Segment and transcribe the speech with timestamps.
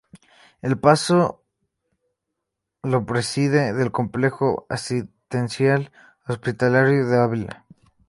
[0.63, 1.43] El paso
[2.81, 5.91] lo preside el Complejo Asistencial
[6.25, 7.65] Hospitalario de Ávila.